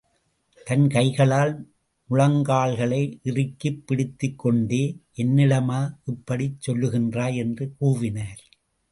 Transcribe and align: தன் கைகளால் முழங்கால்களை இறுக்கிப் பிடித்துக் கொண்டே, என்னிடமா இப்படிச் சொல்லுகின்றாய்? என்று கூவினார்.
தன் 0.65 0.87
கைகளால் 0.87 1.73
முழங்கால்களை 2.09 3.19
இறுக்கிப் 3.23 3.87
பிடித்துக் 3.87 4.39
கொண்டே, 4.39 4.97
என்னிடமா 5.17 5.95
இப்படிச் 6.05 6.69
சொல்லுகின்றாய்? 6.69 7.35
என்று 7.35 7.75
கூவினார். 7.81 8.41